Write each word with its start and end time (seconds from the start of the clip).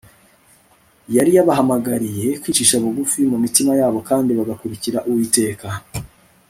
yari 1.15 1.31
yabahamagariye 1.37 2.27
kwicisha 2.41 2.75
bugufi 2.83 3.19
mu 3.31 3.37
mitima 3.43 3.71
yabo 3.79 3.99
kandi 4.09 4.29
bakagarukira 4.39 4.99
Uwiteka 5.09 5.67